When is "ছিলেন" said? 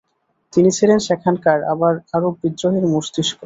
0.77-0.99